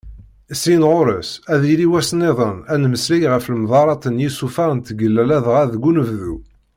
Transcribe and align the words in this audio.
Syin 0.61 0.83
ɣer-s, 0.91 1.29
ad 1.53 1.61
yili 1.69 1.87
wass-nniḍen, 1.91 2.57
ad 2.71 2.77
nemmeslay 2.79 3.23
ɣef 3.33 3.45
lemḍarrat 3.47 4.05
n 4.13 4.21
yisufar 4.23 4.69
n 4.73 4.79
tgella 4.79 5.23
ladɣa 5.29 5.63
deg 5.71 5.85
unebdu. 5.89 6.35